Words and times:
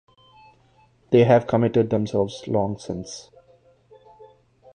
They 1.11 1.25
have 1.25 1.45
committed 1.45 1.91
themselves 1.91 2.47
long 2.47 2.79
since. 2.79 3.29